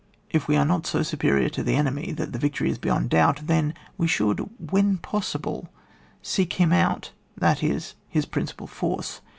If 0.31 0.47
we 0.47 0.57
are 0.57 0.65
not 0.65 0.87
so 0.87 1.03
superior 1.03 1.47
to 1.49 1.61
the 1.61 1.75
enemy 1.75 2.11
that 2.13 2.33
the 2.33 2.39
victory 2.39 2.71
is 2.71 2.79
beyond 2.79 3.11
doubt, 3.11 3.41
then 3.45 3.75
we 3.99 4.07
should, 4.07 4.39
when 4.71 4.97
possible, 4.97 5.69
seek 6.23 6.53
him 6.53 6.73
out, 6.73 7.11
that 7.37 7.61
is 7.61 7.93
his 8.09 8.25
principal 8.25 8.65
force. 8.65 9.21